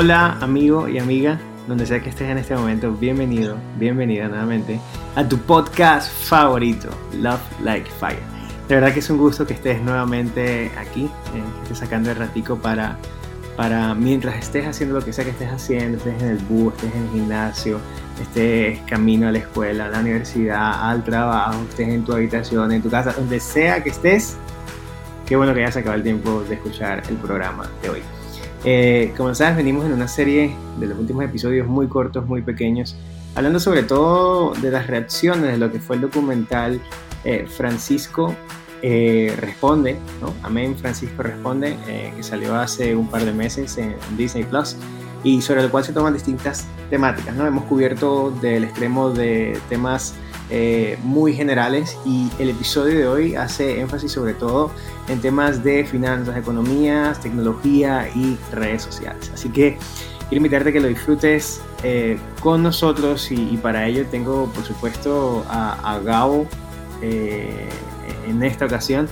[0.00, 4.78] Hola amigo y amiga, donde sea que estés en este momento, bienvenido, bienvenida nuevamente
[5.16, 8.22] a tu podcast favorito, Love Like Fire.
[8.68, 12.16] De verdad que es un gusto que estés nuevamente aquí, eh, que estés sacando el
[12.16, 12.96] ratico para,
[13.56, 16.94] para mientras estés haciendo lo que sea que estés haciendo, estés en el bus, estés
[16.94, 17.80] en el gimnasio,
[18.22, 22.82] estés camino a la escuela, a la universidad, al trabajo, estés en tu habitación, en
[22.82, 24.36] tu casa, donde sea que estés,
[25.26, 28.17] qué bueno que hayas acabado el tiempo de escuchar el programa de hoy.
[28.64, 32.96] Eh, como sabes, venimos en una serie de los últimos episodios muy cortos, muy pequeños,
[33.34, 36.80] hablando sobre todo de las reacciones de lo que fue el documental
[37.24, 38.34] eh, Francisco
[38.82, 40.34] eh, Responde, ¿no?
[40.42, 41.76] Amén, Francisco Responde,
[42.16, 44.76] que salió hace un par de meses en Disney Plus
[45.24, 47.34] y sobre el cual se toman distintas temáticas.
[47.34, 47.46] ¿no?
[47.46, 50.14] Hemos cubierto del extremo de temas
[50.50, 54.70] eh, muy generales y el episodio de hoy hace énfasis sobre todo
[55.08, 59.30] en temas de finanzas, economías, tecnología y redes sociales.
[59.34, 59.76] Así que
[60.28, 65.44] quiero invitarte a que lo disfrutes eh, con nosotros y, para ello tengo por supuesto
[65.48, 66.46] a, a Gabo
[67.02, 67.68] eh,
[68.26, 69.08] en esta ocasión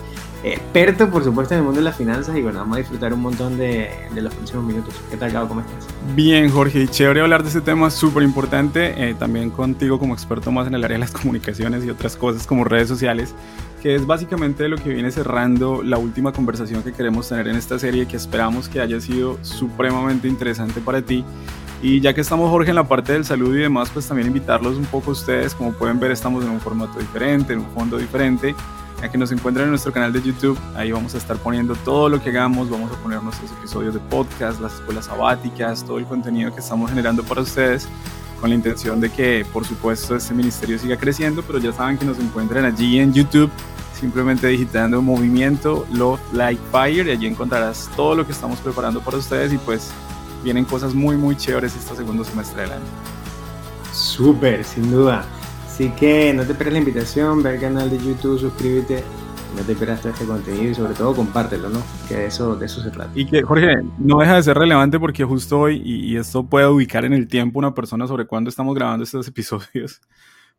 [0.46, 3.20] experto, por supuesto, en el mundo de las finanzas y bueno, vamos a disfrutar un
[3.20, 4.94] montón de, los próximos minutos.
[5.10, 5.48] ¿Qué tal, Gabo?
[5.48, 5.86] ¿Cómo estás?
[6.14, 10.52] Bien, Jorge, y chévere hablar de este tema súper importante, eh, también contigo como experto
[10.52, 13.34] más en el área de las comunicaciones y otras cosas como redes sociales,
[13.82, 17.78] que es básicamente lo que viene cerrando la última conversación que queremos tener en esta
[17.78, 21.24] serie, que esperamos que haya sido supremamente interesante para ti.
[21.82, 24.76] Y ya que estamos, Jorge, en la parte del salud y demás, pues también invitarlos
[24.76, 25.54] un poco a ustedes.
[25.54, 28.54] Como pueden ver, estamos en un formato diferente, en un fondo diferente
[29.02, 30.58] a que nos encuentren en nuestro canal de YouTube.
[30.74, 34.00] Ahí vamos a estar poniendo todo lo que hagamos, vamos a poner nuestros episodios de
[34.00, 37.88] podcast, las escuelas sabáticas, todo el contenido que estamos generando para ustedes
[38.40, 42.04] con la intención de que, por supuesto, este ministerio siga creciendo, pero ya saben que
[42.04, 43.50] nos encuentran allí en YouTube,
[43.98, 49.16] simplemente digitando Movimiento Love Like Fire y allí encontrarás todo lo que estamos preparando para
[49.16, 49.90] ustedes y pues
[50.44, 52.84] vienen cosas muy, muy chéveres este segundo semestre del año.
[53.92, 55.24] Súper, sin duda.
[55.76, 59.04] Así que no te pierdas la invitación, ve al canal de YouTube, suscríbete,
[59.54, 61.82] no te pierdas todo este contenido y sobre todo compártelo, ¿no?
[62.08, 63.10] Que de eso, de eso se trata.
[63.14, 67.04] Y que, Jorge, no deja de ser relevante porque justo hoy, y, esto puede ubicar
[67.04, 70.00] en el tiempo una persona sobre cuándo estamos grabando estos episodios,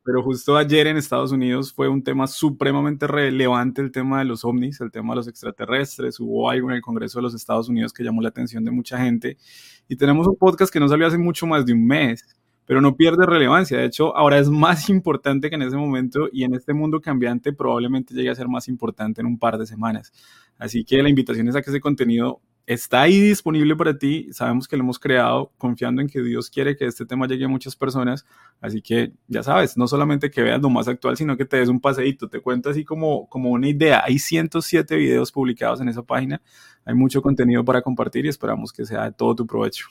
[0.04, 4.46] pero justo ayer en Estados Unidos fue un tema supremamente relevante el tema de los
[4.46, 6.20] ovnis, el tema de los extraterrestres.
[6.20, 9.00] Hubo algo en el Congreso de los Estados Unidos que llamó la atención de mucha
[9.00, 9.40] gente.
[9.88, 12.24] Y tenemos un podcast que no salió hace mucho más de un mes
[12.68, 13.80] pero no pierde relevancia.
[13.80, 17.54] De hecho, ahora es más importante que en ese momento y en este mundo cambiante
[17.54, 20.12] probablemente llegue a ser más importante en un par de semanas.
[20.60, 24.28] Así que la invitación es a que ese contenido está ahí disponible para ti.
[24.34, 27.48] Sabemos que lo hemos creado confiando en que Dios quiere que este tema llegue a
[27.48, 28.26] muchas personas.
[28.60, 31.70] Así que ya sabes, no solamente que veas lo más actual, sino que te des
[31.70, 32.28] un paseíto.
[32.28, 34.04] Te cuento así como, como una idea.
[34.04, 36.42] Hay 107 videos publicados en esa página.
[36.84, 39.88] Hay mucho contenido para compartir y esperamos que sea de todo tu provecho.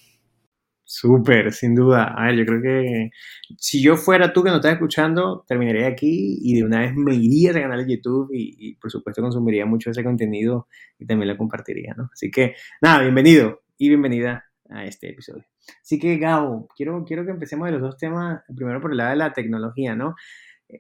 [0.89, 2.15] Súper, sin duda.
[2.17, 3.11] A ver, yo creo que
[3.59, 7.13] si yo fuera tú que no estás escuchando, terminaría aquí y de una vez me
[7.17, 11.37] iría al canal de YouTube y, por supuesto consumiría mucho ese contenido y también lo
[11.37, 12.09] compartiría, ¿no?
[12.13, 15.45] Así que nada, bienvenido y bienvenida a este episodio.
[15.83, 19.11] Así que Gabo, quiero, quiero que empecemos de los dos temas, primero por el lado
[19.11, 20.15] de la tecnología, ¿no?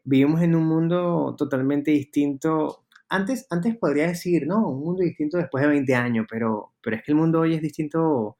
[0.05, 2.84] Vivimos en un mundo totalmente distinto.
[3.09, 4.69] Antes, antes podría decir, ¿no?
[4.69, 7.61] Un mundo distinto después de 20 años, pero, pero es que el mundo hoy es
[7.61, 8.37] distinto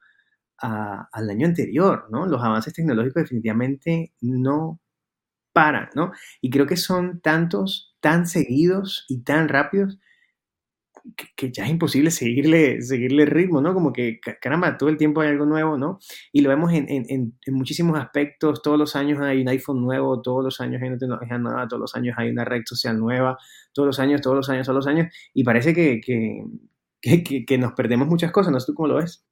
[0.59, 2.25] al año anterior, ¿no?
[2.25, 4.79] Los avances tecnológicos definitivamente no
[5.53, 6.11] paran, ¿no?
[6.41, 9.99] Y creo que son tantos, tan seguidos y tan rápidos
[11.35, 13.73] que, ya es imposible seguirle, seguirle ritmo, ¿no?
[13.73, 15.99] Como que, caramba, todo el tiempo hay algo nuevo, ¿no?
[16.31, 20.43] Y lo vemos en, en, muchísimos aspectos, todos los años hay un iPhone nuevo, todos
[20.43, 23.37] los años hay una tecnología nueva, todos los años hay una red social nueva,
[23.73, 27.73] todos los años, todos los años, todos los años, y parece que, que, que, nos
[27.73, 29.26] perdemos muchas cosas, ¿no tú cómo lo ves?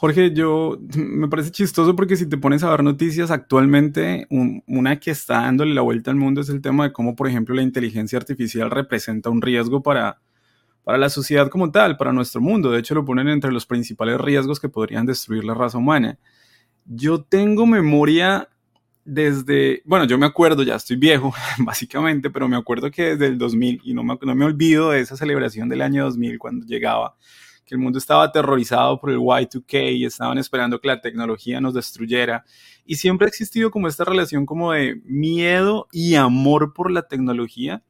[0.00, 5.10] Jorge, yo me parece chistoso porque si te pones a ver noticias actualmente, una que
[5.10, 8.16] está dándole la vuelta al mundo es el tema de cómo, por ejemplo, la inteligencia
[8.16, 10.20] artificial representa un riesgo para,
[10.84, 12.70] para la sociedad como tal, para nuestro mundo.
[12.70, 16.16] De hecho, lo ponen entre los principales riesgos que podrían destruir la raza humana.
[16.84, 18.48] Yo tengo memoria
[19.04, 23.36] desde, bueno, yo me acuerdo, ya estoy viejo, básicamente, pero me acuerdo que desde el
[23.36, 27.16] 2000, y no me, no me olvido de esa celebración del año 2000 cuando llegaba
[27.68, 31.74] que el mundo estaba aterrorizado por el Y2K y estaban esperando que la tecnología nos
[31.74, 32.44] destruyera.
[32.86, 37.82] Y siempre ha existido como esta relación como de miedo y amor por la tecnología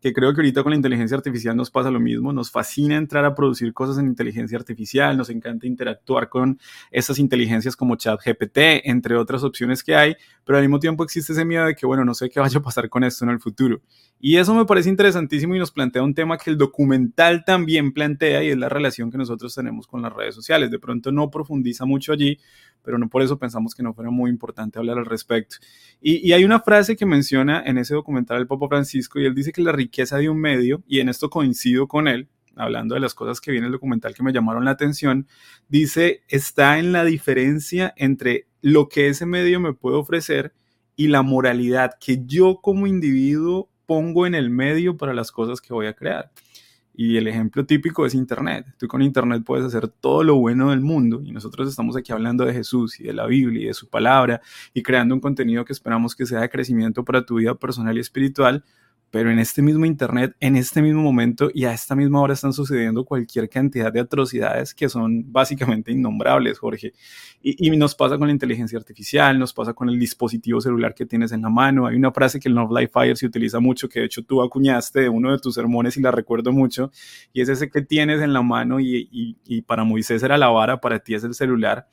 [0.00, 3.24] que creo que ahorita con la inteligencia artificial nos pasa lo mismo, nos fascina entrar
[3.24, 6.58] a producir cosas en inteligencia artificial, nos encanta interactuar con
[6.90, 11.44] esas inteligencias como ChatGPT, entre otras opciones que hay, pero al mismo tiempo existe ese
[11.44, 13.80] miedo de que, bueno, no sé qué vaya a pasar con esto en el futuro.
[14.20, 18.42] Y eso me parece interesantísimo y nos plantea un tema que el documental también plantea
[18.42, 20.70] y es la relación que nosotros tenemos con las redes sociales.
[20.70, 22.38] De pronto no profundiza mucho allí,
[22.82, 25.56] pero no por eso pensamos que no fuera muy importante hablar al respecto.
[26.00, 29.34] Y, y hay una frase que menciona en ese documental el Papa Francisco y él
[29.34, 33.00] dice que la riqueza de un medio, y en esto coincido con él, hablando de
[33.00, 35.26] las cosas que viene el documental que me llamaron la atención,
[35.68, 40.52] dice, está en la diferencia entre lo que ese medio me puede ofrecer
[40.96, 45.72] y la moralidad que yo como individuo pongo en el medio para las cosas que
[45.72, 46.30] voy a crear.
[47.00, 48.66] Y el ejemplo típico es Internet.
[48.76, 52.44] Tú con Internet puedes hacer todo lo bueno del mundo y nosotros estamos aquí hablando
[52.44, 54.40] de Jesús y de la Biblia y de su palabra
[54.74, 58.00] y creando un contenido que esperamos que sea de crecimiento para tu vida personal y
[58.00, 58.64] espiritual,
[59.10, 62.52] pero en este mismo Internet, en este mismo momento y a esta misma hora están
[62.52, 66.92] sucediendo cualquier cantidad de atrocidades que son básicamente innombrables, Jorge.
[67.42, 71.32] Y, nos pasa con la inteligencia artificial, nos pasa con el dispositivo celular que tienes
[71.32, 71.86] en la mano.
[71.86, 74.42] Hay una frase que el North Life Fire se utiliza mucho, que de hecho tú
[74.42, 76.90] acuñaste de uno de tus sermones y la recuerdo mucho,
[77.32, 79.08] y es ese que tienes en la mano y,
[79.44, 81.86] y para Moisés era la vara, para ti es el celular.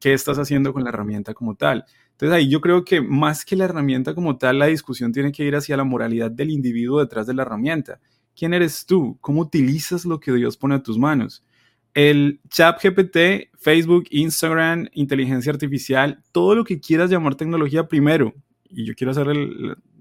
[0.00, 1.84] ¿Qué estás haciendo con la herramienta como tal?
[2.12, 5.44] Entonces ahí yo creo que más que la herramienta como tal, la discusión tiene que
[5.44, 8.00] ir hacia la moralidad del individuo detrás de la herramienta.
[8.34, 9.18] ¿Quién eres tú?
[9.20, 11.44] ¿Cómo utilizas lo que Dios pone a tus manos?
[11.92, 18.32] El chat GPT, Facebook, Instagram, inteligencia artificial, todo lo que quieras llamar tecnología primero,
[18.68, 19.26] y yo quiero hacer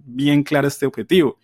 [0.06, 1.38] bien claro este objetivo,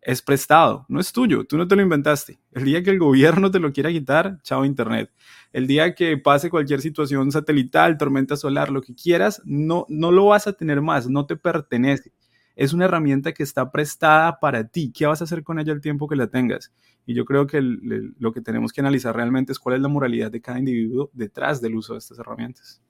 [0.00, 2.38] es prestado, no es tuyo, tú no te lo inventaste.
[2.52, 5.10] El día que el gobierno te lo quiera quitar, chao Internet.
[5.52, 10.26] El día que pase cualquier situación satelital, tormenta solar, lo que quieras, no, no lo
[10.26, 12.12] vas a tener más, no te pertenece.
[12.54, 14.92] Es una herramienta que está prestada para ti.
[14.92, 16.72] ¿Qué vas a hacer con ella el tiempo que la tengas?
[17.06, 20.30] Y yo creo que lo que tenemos que analizar realmente es cuál es la moralidad
[20.30, 22.82] de cada individuo detrás del uso de estas herramientas.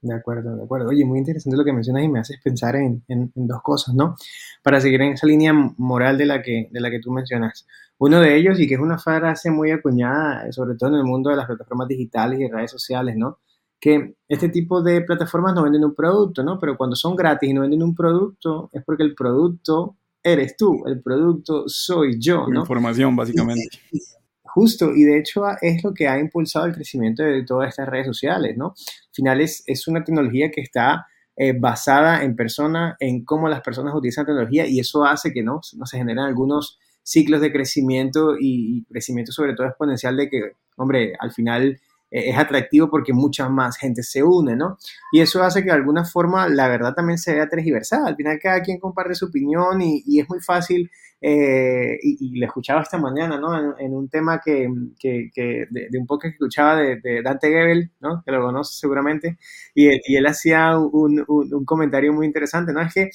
[0.00, 0.90] De acuerdo, de acuerdo.
[0.90, 3.02] Oye, muy interesante lo que mencionas y me haces pensar en,
[3.34, 4.14] dos cosas, ¿no?
[4.62, 7.66] Para seguir en esa línea moral de la, que, de la que tú mencionas.
[7.98, 11.30] Uno de ellos, y que es una frase muy acuñada, sobre todo en el mundo
[11.30, 13.38] de las plataformas digitales y redes sociales, ¿no?
[13.80, 16.60] Que este tipo de plataformas no venden un producto, ¿no?
[16.60, 20.84] Pero cuando son gratis y no venden un producto, es porque el producto eres tú,
[20.86, 22.60] el producto soy yo, ¿no?
[22.60, 23.80] Información, básicamente.
[24.58, 28.08] Justo, y de hecho es lo que ha impulsado el crecimiento de todas estas redes
[28.08, 28.74] sociales, ¿no?
[28.74, 31.06] Al final es, una tecnología que está
[31.36, 35.60] eh, basada en persona, en cómo las personas utilizan tecnología y eso hace que no,
[35.76, 40.40] no se generen algunos ciclos de crecimiento y, y, crecimiento sobre todo exponencial de que,
[40.76, 44.78] hombre, al final eh, es atractivo porque mucha más gente se une, ¿no?
[45.12, 48.06] Y eso hace que de alguna forma la verdad también se vea transversal.
[48.06, 50.90] Al final cada quien comparte su opinión y, es muy fácil,
[51.20, 53.78] eh, y, le escuchaba esta mañana, ¿no?
[53.78, 54.68] En, un tema que,
[54.98, 55.30] que,
[55.70, 58.22] de, un poco que escuchaba de, Dante Gebel, ¿no?
[58.24, 59.38] Que lo conoce seguramente,
[59.74, 62.80] y, y él hacía un, un, un, comentario muy interesante, ¿no?
[62.80, 63.10] Es que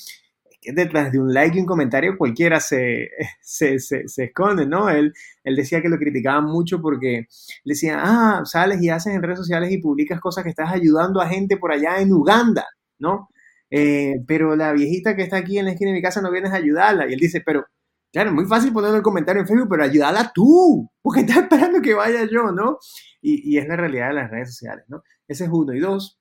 [0.73, 3.09] detrás de un like y un comentario cualquiera se,
[3.41, 4.89] se, se, esconde, ¿no?
[4.89, 5.13] Él,
[5.43, 7.27] él decía que lo criticaban mucho porque
[7.65, 11.27] decía, ah, sales y haces en redes sociales y publicas cosas que estás ayudando a
[11.27, 12.65] gente por allá en Uganda,
[12.99, 13.29] ¿no?
[13.69, 16.51] Eh, pero la viejita que está aquí en la esquina de mi casa no vienes
[16.51, 17.09] a ayudarla.
[17.09, 17.65] Y él dice, pero,
[18.11, 21.93] claro, muy fácil poner el comentario en Facebook, pero ayúdala tú, porque estás esperando que
[21.93, 22.77] vaya yo, ¿no?
[23.21, 25.03] Y, y es la realidad de las redes sociales, ¿no?
[25.27, 25.73] Ese es uno.
[25.73, 26.19] Y dos,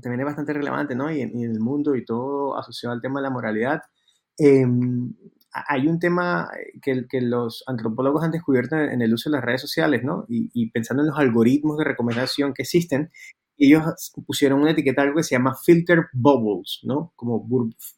[0.00, 1.10] también es bastante relevante, ¿no?
[1.10, 3.82] Y en, el mundo y todo asociado al tema de la moralidad.
[4.36, 5.14] Em,
[5.52, 6.48] hay un tema
[6.82, 10.24] que, que, los antropólogos han descubierto en, el uso de las redes sociales, ¿no?
[10.28, 13.10] Y, pensando en los algoritmos de recomendación que existen,
[13.56, 13.82] ellos
[14.26, 17.12] pusieron una etiqueta algo que se llama filter bubbles, ¿no?
[17.16, 17.46] Como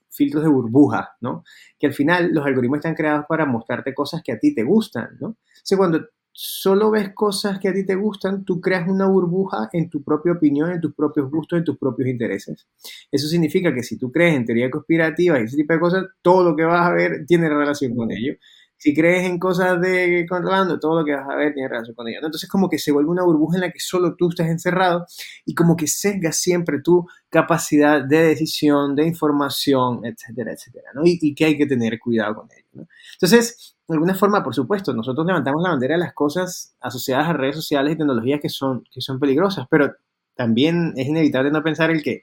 [0.08, 1.44] filtros de burbuja, ¿no?
[1.78, 5.18] Que al final los algoritmos están creados para mostrarte cosas que a ti te gustan,
[5.20, 5.28] ¿no?
[5.28, 6.00] O cuando
[6.42, 10.32] solo ves cosas que a ti te gustan, tú creas una burbuja en tu propia
[10.32, 12.66] opinión, en tus propios gustos, en tus propios intereses.
[13.12, 16.42] Eso significa que si tú crees en teoría conspirativa y ese tipo de cosas, todo
[16.42, 18.36] lo que vas a ver tiene relación con ello.
[18.78, 22.08] Si crees en cosas de controlando, todo lo que vas a ver tiene relación con
[22.08, 22.20] ello.
[22.22, 25.04] Entonces como que se vuelve una burbuja en la que solo tú estás encerrado
[25.44, 31.02] y como que sesgas siempre tu capacidad de decisión, de información, etcétera, etcétera, ¿no?
[31.04, 32.88] Y, y que hay que tener cuidado con ello.
[33.12, 37.32] Entonces, de alguna forma, por supuesto, nosotros levantamos la bandera de las cosas asociadas a
[37.32, 39.92] redes sociales y tecnologías que son, que son peligrosas, pero
[40.36, 42.22] también es inevitable no pensar el que,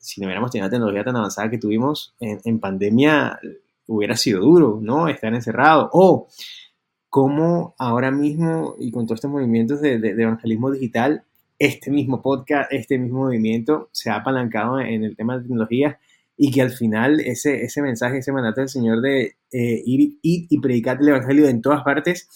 [0.00, 3.38] si no hubiéramos tenido la tecnología tan avanzada que tuvimos en, pandemia,
[3.88, 5.08] hubiera sido duro, ¿no?
[5.08, 5.90] Estar encerrado.
[5.92, 6.28] O
[7.10, 11.24] cómo ahora mismo, y con todos estos movimientos de, de, evangelismo digital,
[11.58, 15.98] este mismo podcast, este mismo movimiento se ha apalancado en el tema de tecnología
[16.38, 20.60] y que al final ese, ese mensaje, ese mandato del Señor de eh, ir, y
[20.60, 22.28] predicar el Evangelio en todas partes,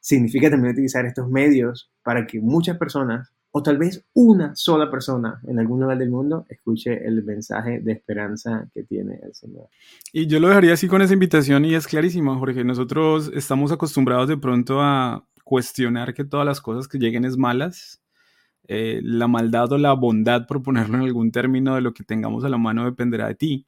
[0.00, 5.40] significa también utilizar estos medios para que muchas personas, o tal vez una sola persona
[5.46, 9.68] en algún lugar del mundo, escuche el mensaje de esperanza que tiene el Señor.
[10.12, 12.64] Y yo lo dejaría así con esa invitación y es clarísimo, Jorge.
[12.64, 18.00] Nosotros estamos acostumbrados de pronto a cuestionar que todas las cosas que lleguen es malas
[18.70, 22.44] eh, la maldad o la bondad, por ponerlo en algún término, de lo que tengamos
[22.44, 23.66] a la mano dependerá de ti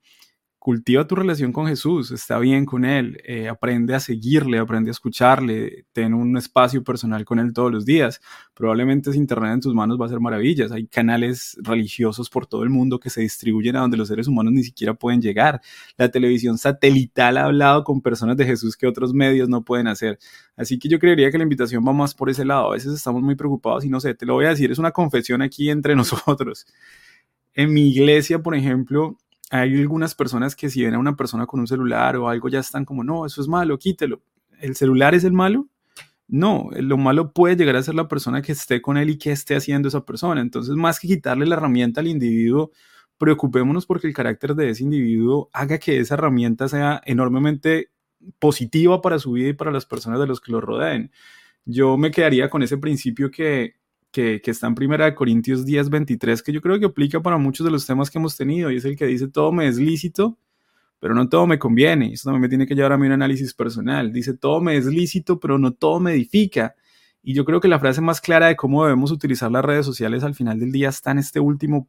[0.61, 4.93] cultiva tu relación con Jesús, está bien con Él, eh, aprende a seguirle, aprende a
[4.93, 8.21] escucharle, ten un espacio personal con Él todos los días.
[8.53, 10.71] Probablemente si Internet en tus manos va a ser maravillas.
[10.71, 14.53] Hay canales religiosos por todo el mundo que se distribuyen a donde los seres humanos
[14.53, 15.63] ni siquiera pueden llegar.
[15.97, 20.19] La televisión satelital ha hablado con personas de Jesús que otros medios no pueden hacer.
[20.57, 22.67] Así que yo creería que la invitación va más por ese lado.
[22.67, 24.91] A veces estamos muy preocupados y no sé, te lo voy a decir, es una
[24.91, 26.67] confesión aquí entre nosotros.
[27.55, 29.17] En mi iglesia, por ejemplo,
[29.51, 32.61] hay algunas personas que si ven a una persona con un celular o algo ya
[32.61, 34.23] están como, no, eso es malo, quítelo.
[34.61, 35.69] ¿El celular es el malo?
[36.29, 39.33] No, lo malo puede llegar a ser la persona que esté con él y que
[39.33, 40.41] esté haciendo esa persona.
[40.41, 42.71] Entonces, más que quitarle la herramienta al individuo,
[43.19, 47.91] preocupémonos porque el carácter de ese individuo haga que esa herramienta sea enormemente
[48.39, 51.11] positiva para su vida y para las personas de los que lo rodeen.
[51.65, 53.80] Yo me quedaría con ese principio que
[54.11, 57.65] que, está en Primera de Corintios 10, 23, que yo creo que aplica para muchos
[57.65, 60.39] de los temas que hemos tenido, y es el que dice, todo me es lícito,
[61.01, 62.13] pero no todo me conviene.
[62.13, 64.13] Eso también me tiene que llevar a mí un análisis personal.
[64.13, 66.75] Dice, todo me es lícito, pero no todo me edifica.
[67.23, 70.25] Y yo creo que la frase más clara de cómo debemos utilizar las redes sociales
[70.25, 71.89] al final del día está en este último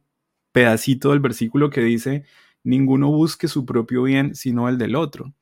[0.52, 2.24] pedacito del versículo que dice,
[2.64, 5.34] ninguno busque su propio bien, sino el del otro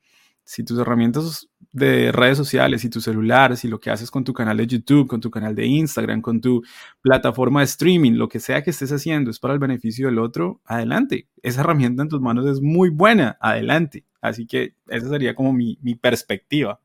[0.51, 4.33] si tus herramientas de redes sociales, y tu celular, si lo que haces con tu
[4.33, 6.61] canal de YouTube, con tu canal de Instagram, con tu
[7.01, 10.59] plataforma de streaming, lo que sea que estés haciendo es para el beneficio del otro,
[10.65, 11.29] adelante.
[11.41, 14.03] Esa herramienta en tus manos es muy buena, adelante.
[14.19, 16.81] Así que esa sería como mi, perspectiva.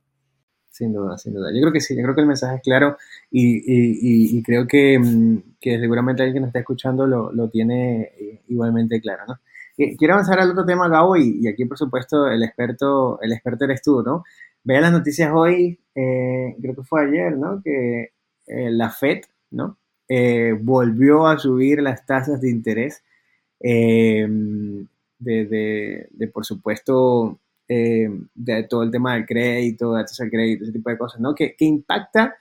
[0.70, 1.48] Sin duda, sin duda.
[1.52, 2.96] Yo creo que sí, yo creo que el mensaje es claro
[3.32, 9.00] y, creo que, mm, seguramente alguien que nos está escuchando lo, lo tiene eh, igualmente
[9.00, 9.40] claro, ¿no?
[9.76, 13.82] Quiero avanzar al otro tema, Gabo, y, aquí, por supuesto, el experto, el experto eres
[13.82, 14.24] tú, ¿no?
[14.64, 17.60] Vean las noticias hoy, eh, creo que fue ayer, ¿no?
[17.62, 18.12] Que
[18.46, 19.76] eh, la FED, ¿no?
[20.08, 23.02] Eh, volvió a subir las tasas de interés
[23.60, 24.86] de,
[25.18, 30.98] de, por supuesto, de todo el tema del crédito, de al crédito, ese tipo de
[30.98, 31.34] cosas, ¿no?
[31.34, 32.36] Que, que impacta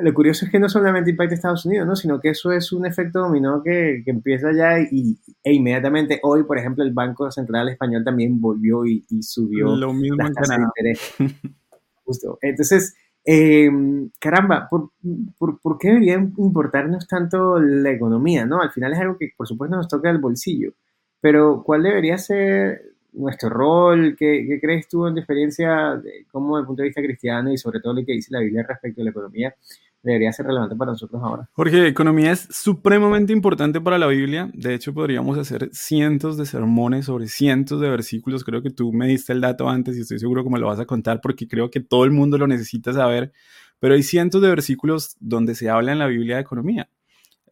[0.00, 1.96] lo curioso es que no solamente impacta a Estados Unidos, ¿no?
[1.96, 6.44] sino que eso es un efecto dominó que, que empieza ya y, e inmediatamente hoy,
[6.44, 10.64] por ejemplo, el Banco Central Español también volvió y, subió Lo mismo las tasas de
[10.64, 11.14] interés.
[12.04, 12.38] Justo.
[12.40, 14.92] Entonces, em, caramba, ¿por,
[15.38, 18.46] por, por qué debería importarnos tanto la economía?
[18.46, 18.60] ¿no?
[18.60, 20.72] Al final es algo que, por supuesto, nos toca el bolsillo,
[21.20, 24.16] pero ¿cuál debería ser nuestro rol?
[24.18, 27.52] ¿Qué, ¿Qué, crees tú en tu experiencia, de cómo desde el punto de vista cristiano
[27.52, 29.54] y sobre todo lo que dice la Biblia respecto a la economía,
[30.02, 31.48] debería ser relevante para nosotros ahora?
[31.52, 34.50] Jorge, economía es supremamente importante para la Biblia.
[34.54, 38.44] De hecho, podríamos hacer cientos de sermones sobre cientos de versículos.
[38.44, 40.80] Creo que tú me diste el dato antes y estoy seguro que me lo vas
[40.80, 43.32] a contar porque creo que todo el mundo lo necesita saber.
[43.80, 46.88] Pero hay cientos de versículos donde se habla en la Biblia de economía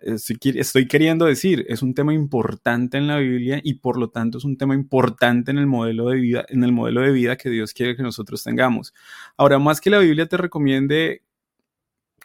[0.07, 4.45] estoy, queriendo decir, es un tema importante en la Biblia y por lo tanto es
[4.45, 7.73] un tema importante en el modelo de vida, en el modelo de vida que Dios
[7.73, 8.95] quiere que nosotros tengamos.
[9.37, 11.23] Ahora, más que la Biblia te recomiende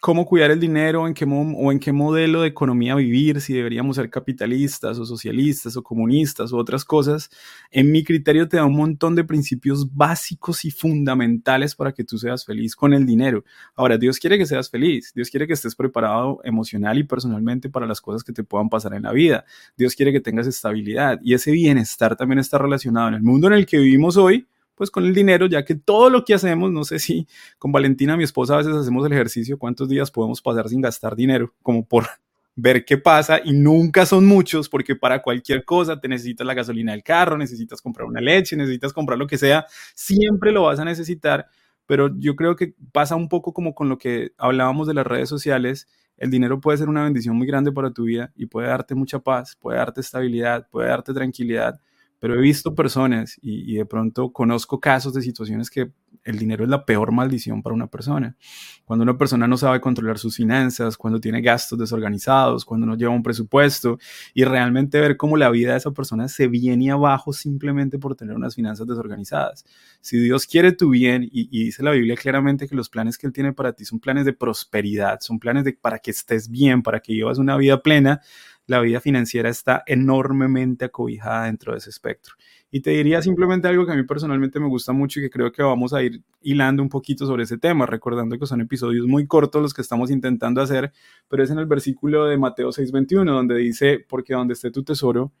[0.02, 3.94] cómo cuidar el dinero, en qué o en qué modelo de economía vivir, si deberíamos
[3.94, 7.30] ser capitalistas o socialistas o comunistas o otras cosas,
[7.70, 12.18] en mi criterio te da un montón de principios básicos y fundamentales para que tú
[12.18, 13.44] seas feliz con el dinero.
[13.76, 17.86] Ahora, Dios quiere que seas feliz, Dios quiere que estés preparado emocional y personalmente para
[17.86, 19.44] las cosas que te puedan pasar en la vida.
[19.76, 23.52] Dios quiere que tengas estabilidad y ese bienestar también está relacionado en el mundo en
[23.52, 26.84] el que vivimos hoy pues con el dinero, ya que todo lo que hacemos, no
[26.84, 27.26] sé si
[27.58, 31.16] con Valentina, mi esposa, a veces hacemos el ejercicio, cuántos días podemos pasar sin gastar
[31.16, 32.06] dinero, como por
[32.54, 36.92] ver qué pasa y nunca son muchos porque para cualquier cosa te necesitas la gasolina
[36.92, 40.84] del carro, necesitas comprar una leche, necesitas comprar lo que sea, siempre lo vas a
[40.84, 41.46] necesitar,
[41.86, 45.28] pero yo creo que pasa un poco como con lo que hablábamos de las redes
[45.28, 45.88] sociales,
[46.18, 49.18] el dinero puede ser una bendición muy grande para tu vida y puede darte mucha
[49.18, 51.80] paz, puede darte estabilidad, puede darte tranquilidad,
[52.22, 55.90] pero he visto personas y, de pronto conozco casos de situaciones que
[56.22, 58.36] el dinero es la peor maldición para una persona.
[58.84, 63.10] Cuando una persona no sabe controlar sus finanzas, cuando tiene gastos desorganizados, cuando no lleva
[63.10, 63.98] un presupuesto
[64.34, 68.36] y realmente ver cómo la vida de esa persona se viene abajo simplemente por tener
[68.36, 69.64] unas finanzas desorganizadas.
[70.00, 73.32] Si Dios quiere tu bien y, dice la Biblia claramente que los planes que Él
[73.32, 77.00] tiene para ti son planes de prosperidad, son planes de para que estés bien, para
[77.00, 78.20] que vivas una vida plena,
[78.66, 82.34] la vida financiera está enormemente acobijada dentro de ese espectro.
[82.70, 85.52] Y te diría simplemente algo que a mí personalmente me gusta mucho y que creo
[85.52, 89.26] que vamos a ir hilando un poquito sobre ese tema, recordando que son episodios muy
[89.26, 90.92] cortos los que estamos intentando hacer,
[91.28, 95.32] pero es en el versículo de Mateo 6:21 donde dice, porque donde esté tu tesoro,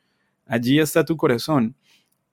[0.46, 1.74] allí está tu corazón.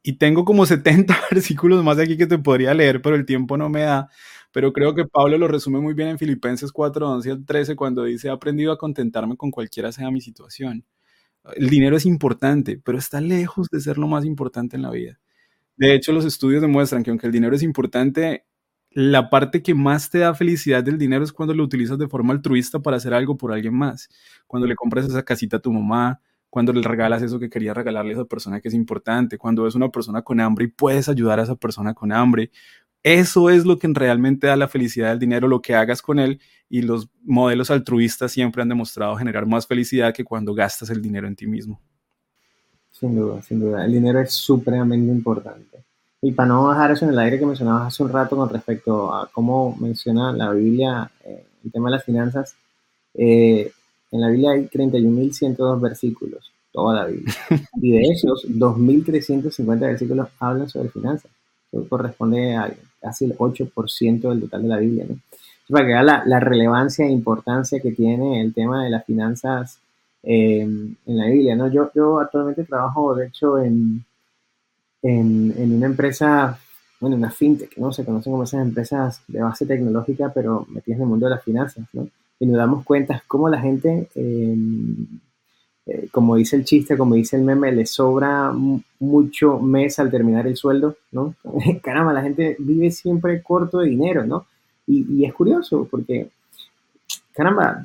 [0.01, 3.69] Y tengo como 70 versículos más aquí que te podría leer, pero el tiempo no
[3.69, 4.10] me da.
[4.51, 8.03] Pero creo que Pablo lo resume muy bien en Filipenses 4, 11 al 13 cuando
[8.03, 10.86] dice, he aprendido a contentarme con cualquiera sea mi situación.
[11.56, 15.20] El dinero es importante, pero está lejos de ser lo más importante en la vida.
[15.77, 18.46] De hecho, los estudios demuestran que aunque el dinero es importante,
[18.91, 22.34] la parte que más te da felicidad del dinero es cuando lo utilizas de forma
[22.34, 24.10] altruista para hacer algo por alguien más.
[24.48, 28.12] Cuando le compras esa casita a tu mamá, cuando le regalas eso que quería regalarle
[28.12, 31.39] a esa persona que es importante, cuando ves una persona con hambre y puedes ayudar
[31.39, 32.51] a esa persona con hambre.
[33.03, 36.39] Eso es lo que realmente da la felicidad del dinero, lo que hagas con él
[36.70, 41.27] y los modelos altruistas siempre han demostrado generar más felicidad que cuando gastas el dinero
[41.27, 41.79] en ti mismo.
[42.91, 43.86] Sin duda, sin duda.
[43.86, 45.77] El dinero es supremamente importante.
[46.22, 49.13] Y para no dejar eso en el aire que mencionabas hace un rato con respecto
[49.13, 52.56] a cómo menciona la Biblia eh, el tema de las finanzas,
[53.13, 53.72] eh,
[54.12, 57.34] en la Biblia hay 31.102 versículos, toda la Biblia.
[57.82, 61.32] Y de esos, 2.350 versículos hablan sobre finanzas.
[61.72, 65.06] Eso corresponde a casi el 8% del total de la Biblia.
[65.10, 65.18] ¿no?
[65.70, 69.79] Para que vea la, relevancia e importancia que tiene el tema de las finanzas
[70.24, 71.56] eh, en la Biblia.
[71.56, 71.68] ¿no?
[71.68, 74.03] Yo, yo actualmente trabajo, de hecho, en,
[75.01, 76.60] en, una empresa,
[77.00, 77.91] bueno, una fintech, ¿no?
[77.91, 81.44] Se conocen como esas empresas de base tecnológica, pero metidas en el mundo de las
[81.44, 82.08] finanzas, ¿no?
[82.39, 85.20] y nos damos cuenta cómo la gente, em,
[85.89, 88.53] eh, como dice el chiste, como dice el meme, le sobra
[89.00, 91.34] mucho mes al terminar el sueldo, ¿no?
[91.81, 94.46] Caramba, la gente vive siempre corto de dinero, ¿no?
[94.86, 96.29] Y, es curioso porque,
[97.34, 97.79] caramba,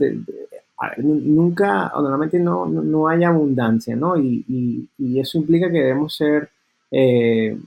[0.98, 4.16] nunca, normalmente no, no, hay abundancia, ¿no?
[4.16, 6.48] Y, y, eso implica que debemos ser
[6.90, 7.58] eh,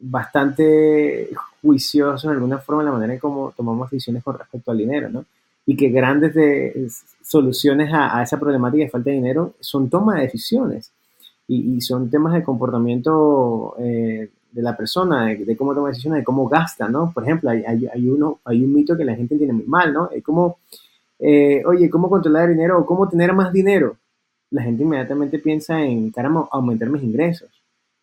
[0.00, 1.30] bastante
[1.60, 5.08] juiciosos en alguna forma en la manera en cómo tomamos decisiones con respecto al dinero,
[5.08, 5.24] ¿no?
[5.68, 6.88] Y que grandes de,
[7.22, 10.92] soluciones a, esa problemática de falta de dinero son toma de decisiones
[11.46, 16.48] y, son temas de comportamiento eh, de la persona, de, cómo toma decisiones, de cómo
[16.48, 17.12] gasta, ¿no?
[17.12, 20.10] Por ejemplo, hay, hay, uno, hay un mito que la gente tiene muy mal, ¿no?
[20.10, 20.56] Es como,
[21.18, 23.98] eh, oye, ¿cómo controlar el dinero o cómo tener más dinero?
[24.50, 27.50] La gente inmediatamente piensa en, caramba, aumentar mis ingresos,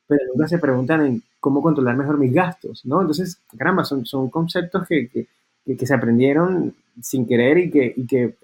[0.06, 3.02] pero nunca se preguntan en cómo controlar mejor mis gastos, ¿no?
[3.02, 5.26] Entonces, caramba, son, son conceptos que, que,
[5.66, 8.36] que se aprendieron sin querer y que, y que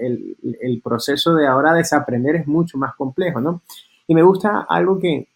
[0.00, 3.62] el, el, proceso de ahora desaprender es mucho más complejo, ¿no?
[4.06, 5.28] Y me gusta algo que,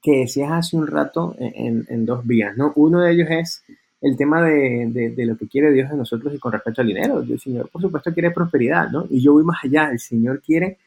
[0.00, 2.72] que decías hace un rato en, en, dos vías, ¿no?
[2.76, 3.64] Uno de ellos es
[4.00, 7.20] el tema de, de, lo que quiere Dios de nosotros y con respecto al dinero.
[7.20, 9.06] El Señor, por supuesto, quiere prosperidad, ¿no?
[9.10, 9.90] Y yo voy más allá.
[9.90, 10.78] El Señor quiere...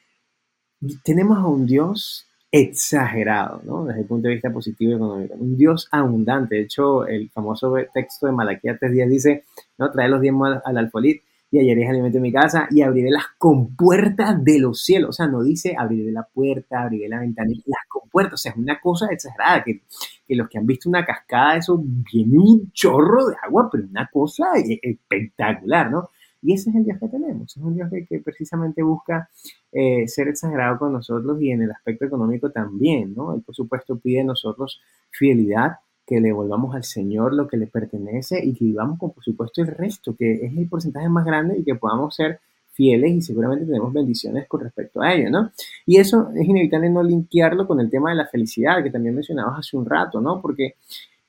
[1.04, 3.86] Tenemos a un Dios exagerado, ¿no?
[3.86, 5.36] Desde el punto de vista positivo y económico.
[5.36, 6.56] Un Dios abundante.
[6.56, 9.44] De hecho, el famoso texto de Malaquías 3.10 dice,
[9.78, 9.90] ¿no?
[9.90, 14.44] Trae los diezmos al, alfolit y hallaréis alimento en mi casa y abriré las compuertas
[14.44, 15.10] de los cielos.
[15.10, 18.34] O sea, no dice abriré la puerta, abriré la ventana, las compuertas.
[18.34, 19.84] O sea, es una cosa exagerada que,
[20.28, 24.10] que los que han visto una cascada, eso viene un chorro de agua, pero una
[24.12, 26.10] cosa espectacular, ¿no?
[26.42, 29.30] Y ese es el Dios que tenemos, es un Dios que, precisamente busca
[29.72, 33.34] eh, ser exagerado con nosotros y en el aspecto económico también, ¿no?
[33.34, 37.68] Él por supuesto pide de nosotros fidelidad, que le volvamos al Señor lo que le
[37.68, 41.60] pertenece y que vivamos con por supuesto el resto, que es el porcentaje más grande
[41.60, 42.40] y que podamos ser
[42.72, 45.52] fieles y seguramente tenemos bendiciones con respecto a ello, ¿no?
[45.86, 49.60] Y eso es inevitable no limpiarlo con el tema de la felicidad que también mencionabas
[49.60, 50.42] hace un rato, ¿no?
[50.42, 50.76] Porque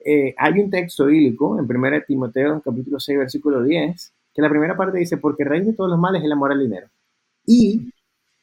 [0.04, 4.76] eh, hay un texto bíblico en 1 Timoteo capítulo 6 versículo 10 que la primera
[4.76, 6.88] parte dice, porque raíz de todos los males es el amor al dinero.
[7.46, 7.90] Y,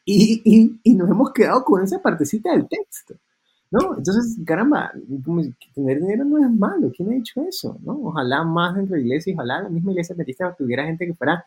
[0.05, 3.15] y, y, nos hemos quedado con esa partecita del texto.
[3.71, 3.97] ¿No?
[3.97, 4.91] Entonces, caramba,
[5.75, 6.91] tener dinero no es malo.
[6.95, 7.77] ¿Quién ha dicho eso?
[7.83, 7.99] ¿No?
[8.03, 11.45] Ojalá más dentro de la iglesia, ojalá la misma iglesia metista tuviera gente que fuera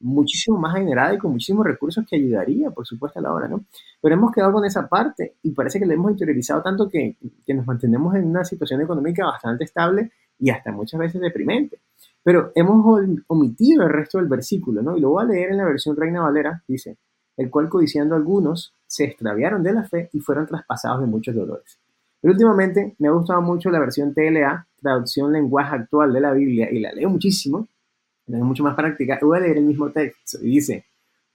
[0.00, 3.64] muchísimo más adinerada y con muchísimos recursos que ayudaría, por supuesto, a la hora, ¿no?
[4.00, 7.16] Pero hemos quedado con esa parte y parece que la hemos interiorizado tanto que,
[7.46, 11.78] que nos mantenemos en una situación económica bastante estable y hasta muchas veces deprimente.
[12.22, 12.84] Pero hemos
[13.26, 14.96] omitido el resto del versículo, ¿no?
[14.96, 16.98] Y lo voy a leer en la versión Reina Valera, dice,
[17.36, 21.80] el cual codiciando algunos se extraviaron de la fe y fueron traspasados de muchos dolores.
[22.20, 26.70] Pero últimamente me ha gustado mucho la versión TLA, traducción lenguaje actual de la Biblia,
[26.70, 27.66] y la leo muchísimo,
[28.26, 29.18] la leo mucho más práctica.
[29.20, 30.84] Voy a leer el mismo texto y dice,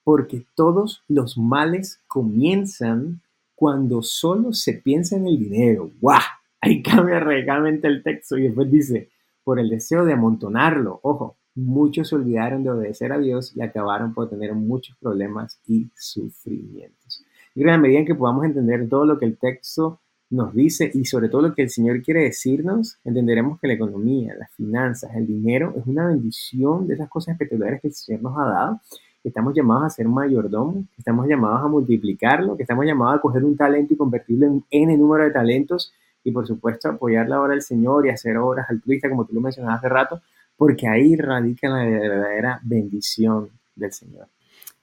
[0.05, 3.21] porque todos los males comienzan
[3.55, 5.91] cuando solo se piensa en el dinero.
[5.99, 6.21] ¡Guau!
[6.61, 9.09] Ahí cambia radicalmente el texto y después dice,
[9.47, 10.99] por el deseo de amontonarlo.
[11.03, 15.89] Ojo, muchos se olvidaron de obedecer a Dios y acabaron por tener muchos problemas y
[15.95, 17.23] sufrimientos.
[17.55, 20.91] Y en la medida en que podamos entender todo lo que el texto nos dice
[20.93, 25.15] y sobre todo lo que el Señor quiere decirnos, entenderemos que la economía, las finanzas,
[25.15, 28.81] el dinero es una bendición de esas cosas espectaculares que el Señor nos ha dado,
[29.23, 33.21] que estamos llamados a ser mayordomos, que estamos llamados a multiplicarlo, que estamos llamados a
[33.21, 35.93] coger un talento y convertirlo en N número de talentos
[36.27, 39.39] y por supuesto apoyar la obra del Señor y hacer obras altruistas, como tú lo
[39.39, 40.21] mencionabas hace rato,
[40.57, 44.27] porque ahí radica la verdadera bendición del Señor.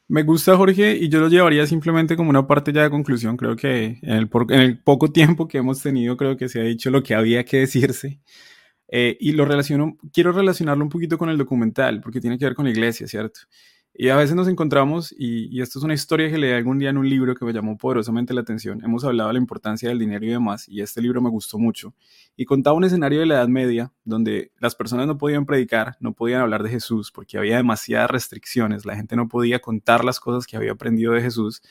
[0.09, 3.37] Me gusta, Jorge, y yo lo llevaría simplemente como una parte ya de conclusión.
[3.37, 7.03] Creo que en el, poco tiempo que hemos tenido, creo que se ha dicho lo
[7.03, 8.21] que había que decirse.
[8.89, 12.55] Eh, y lo relaciono, quiero relacionarlo un poquito con el documental, porque tiene que ver
[12.55, 13.41] con la iglesia, ¿cierto?
[13.97, 16.99] Y a veces nos encontramos, y, esto es una historia que leí algún día en
[16.99, 18.83] un libro que me llamó poderosamente la atención.
[18.85, 21.95] Hemos hablado de la importancia del dinero y demás, y este libro me gustó mucho.
[22.37, 26.13] Y contaba un escenario de la Edad Media donde las personas no podían predicar, no
[26.13, 30.49] podían hablar de Jesús porque había demasiadas restricciones, la gente no podía contar las cosas
[30.49, 31.63] que había aprendido de Jesús.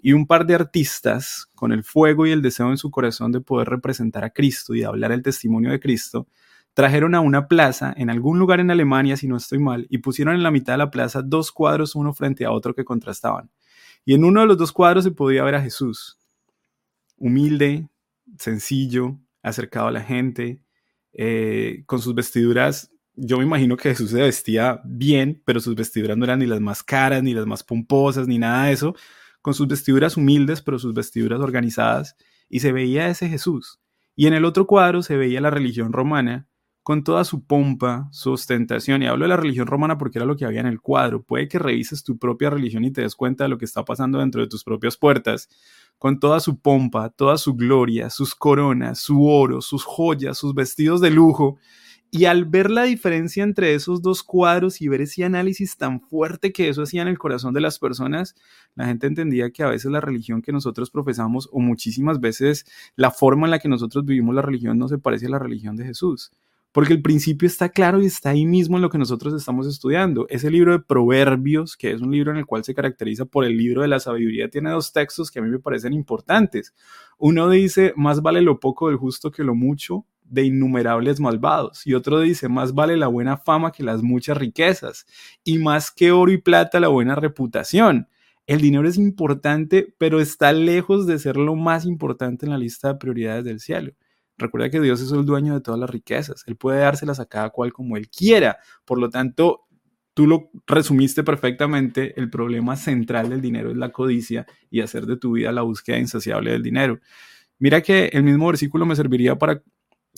[0.00, 3.40] Y un par de artistas, con el fuego y el deseo en su corazón de
[3.40, 6.26] poder representar a Cristo y de hablar el testimonio de Cristo,
[6.78, 10.36] trajeron a una plaza en algún lugar en Alemania, si no estoy mal, y pusieron
[10.36, 13.50] en la mitad de la plaza dos cuadros uno frente a otro que contrastaban.
[14.04, 16.20] Y en uno de los dos cuadros se podía ver a Jesús,
[17.16, 17.88] humilde,
[18.38, 20.62] sencillo, acercado a la gente,
[21.14, 22.92] eh, con sus vestiduras.
[23.16, 26.60] Yo me imagino que Jesús se vestía bien, pero sus vestiduras no eran ni las
[26.60, 28.94] más caras, ni las más pomposas, ni nada de eso.
[29.42, 32.14] Con sus vestiduras humildes, pero sus vestiduras organizadas.
[32.48, 33.80] Y se veía ese Jesús.
[34.14, 36.46] Y en el otro cuadro se veía la religión romana,
[36.88, 40.36] con toda su pompa, su ostentación, y hablo de la religión romana porque era lo
[40.36, 43.44] que había en el cuadro, puede que revises tu propia religión y te des cuenta
[43.44, 45.50] de lo que está pasando dentro de tus propias puertas,
[45.98, 51.02] con toda su pompa, toda su gloria, sus coronas, su oro, sus joyas, sus vestidos
[51.02, 51.58] de lujo,
[52.10, 56.52] y al ver la diferencia entre esos dos cuadros y ver ese análisis tan fuerte
[56.54, 58.34] que eso hacía en el corazón de las personas,
[58.76, 62.64] la gente entendía que a veces la religión que nosotros profesamos o muchísimas veces
[62.96, 65.76] la forma en la que nosotros vivimos la religión no se parece a la religión
[65.76, 66.32] de Jesús
[66.72, 70.26] porque el principio está claro y está ahí mismo en lo que nosotros estamos estudiando.
[70.28, 73.56] Ese libro de Proverbios, que es un libro en el cual se caracteriza por el
[73.56, 76.74] libro de la sabiduría, tiene dos textos que a mí me parecen importantes.
[77.16, 81.86] Uno dice, más vale lo poco del justo que lo mucho de innumerables malvados.
[81.86, 85.06] Y otro dice, más vale la buena fama que las muchas riquezas.
[85.44, 88.08] Y más que oro y plata, la buena reputación.
[88.46, 92.88] El dinero es importante, pero está lejos de ser lo más importante en la lista
[92.88, 93.92] de prioridades del cielo.
[94.38, 96.44] Recuerda que Dios es el dueño de todas las riquezas.
[96.46, 98.58] Él puede dárselas a cada cual como Él quiera.
[98.84, 99.66] Por lo tanto,
[100.14, 102.18] tú lo resumiste perfectamente.
[102.18, 105.98] El problema central del dinero es la codicia y hacer de tu vida la búsqueda
[105.98, 107.00] insaciable del dinero.
[107.58, 109.62] Mira que el mismo versículo me serviría para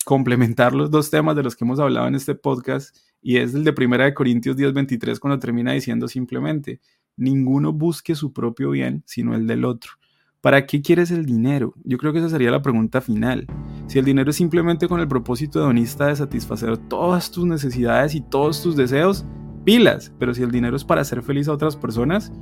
[0.05, 3.65] complementar los dos temas de los que hemos hablado en este podcast y es el
[3.65, 6.81] de 1 Corintios 10:23 cuando termina diciendo simplemente,
[7.17, 9.93] ninguno busque su propio bien, sino el del otro.
[10.40, 11.74] ¿Para qué quieres el dinero?
[11.85, 13.46] Yo creo que esa sería la pregunta final.
[13.88, 18.22] Si el dinero es simplemente con el propósito hedonista de satisfacer todas tus necesidades y
[18.22, 19.26] todos tus deseos,
[19.64, 20.14] pilas.
[20.18, 22.33] Pero si el dinero es para hacer feliz a otras personas,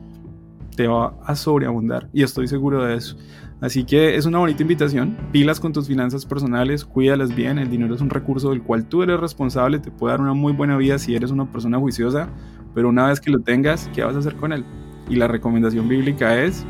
[0.76, 2.08] te va a sobreabundar.
[2.12, 3.16] Y estoy seguro de eso.
[3.60, 5.18] Así que es una bonita invitación.
[5.32, 7.58] Pilas con tus finanzas personales, cuídalas bien.
[7.58, 10.52] El dinero es un recurso del cual tú eres responsable, te puede dar una muy
[10.52, 12.28] buena vida si eres una persona juiciosa.
[12.76, 14.64] Pero una vez que lo tengas, ¿qué vas a hacer con él?
[15.10, 16.64] Y la recomendación bíblica es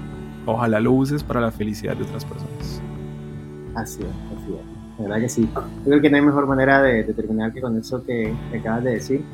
[0.48, 2.82] ojalá lo uses para la felicidad de otras personas.
[3.74, 4.98] Así es, así es.
[4.98, 5.48] La verdad que sí.
[5.54, 8.92] Yo creo que no hay mejor manera de, terminar que con eso que, acabas de
[8.92, 9.24] decir.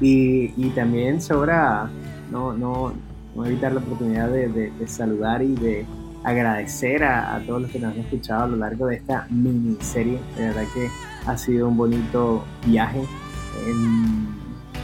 [0.00, 1.88] Y, y también sobra
[2.30, 2.92] no, no,
[3.34, 5.86] no, evitar la oportunidad de, de, saludar y de
[6.24, 10.18] agradecer a, a, todos los que nos han escuchado a lo largo de esta miniserie.
[10.36, 10.88] De verdad que
[11.26, 13.02] ha sido un bonito viaje.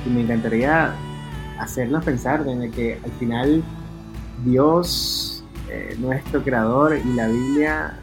[0.06, 0.94] y me encantaría
[1.58, 3.62] hacernos pensar en que al final
[4.44, 5.39] Dios
[5.72, 7.94] eh, nuestro creador y la Biblia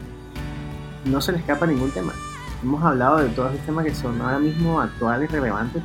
[1.04, 2.14] no se le escapa ningún tema.
[2.62, 5.82] Hemos hablado de todos los temas que son ahora mismo actuales, relevantes,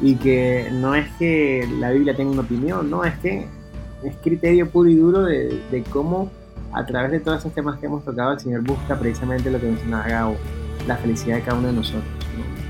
[0.00, 3.48] y que no es que la Biblia tenga una opinión, no, es que
[4.04, 6.30] es criterio puro y duro de, cómo
[6.72, 9.66] a través de todos esos temas que hemos tocado el Señor busca precisamente lo que
[9.66, 10.36] mencionaba Gabo,
[10.86, 12.04] la felicidad de cada uno de nosotros.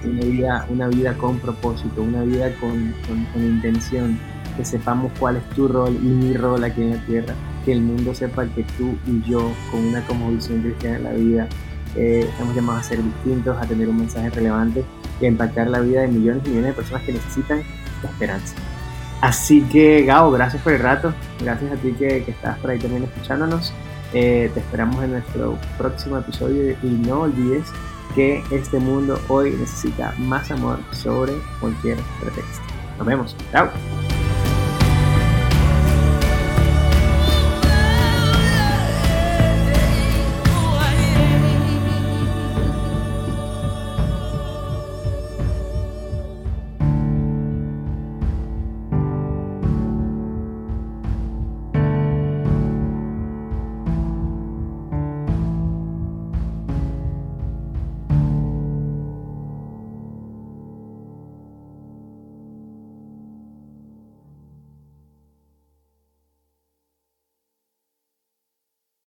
[0.04, 4.18] Una, vida, una vida con propósito, una vida con, con intención,
[4.56, 7.34] que sepamos cuál es tu rol y mi rol aquí en la tierra
[7.68, 10.00] que el mundo sepa que tú y yo, con una
[10.31, 11.48] visión cristiana en la vida,
[11.96, 14.87] eh, estamos llamados a ser distintos, a tener un mensaje relevante
[15.20, 17.62] y a impactar la vida de millones y millones de personas que necesitan
[18.02, 18.54] esperanza.
[19.20, 21.12] Así que, Gabo, gracias por el rato.
[21.42, 23.74] Gracias a ti que, que estás por ahí también escuchándonos.
[24.14, 27.66] Eh, te esperamos en nuestro próximo episodio y no olvides
[28.14, 32.62] que este mundo hoy necesita más amor sobre cualquier pretexto.
[32.96, 33.37] Nos vemos.
[33.52, 33.68] Chao.